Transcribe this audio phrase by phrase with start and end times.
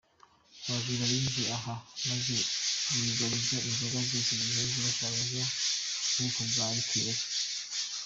[0.65, 1.75] Abajura binjiye aha
[2.09, 2.37] maze
[3.03, 7.19] bigabiza inzoga zose zihenze bashakaga zo mu bwoko bwa “liqueur”.